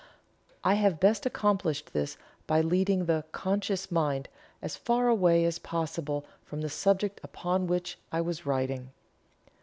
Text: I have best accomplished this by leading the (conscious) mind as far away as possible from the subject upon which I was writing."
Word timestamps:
I 0.63 0.73
have 0.81 0.99
best 0.99 1.27
accomplished 1.27 1.93
this 1.93 2.17
by 2.47 2.61
leading 2.61 3.05
the 3.05 3.23
(conscious) 3.31 3.91
mind 3.91 4.29
as 4.59 4.75
far 4.75 5.07
away 5.09 5.45
as 5.45 5.59
possible 5.59 6.25
from 6.43 6.61
the 6.61 6.69
subject 6.69 7.19
upon 7.21 7.67
which 7.67 7.99
I 8.11 8.19
was 8.19 8.43
writing." 8.43 8.93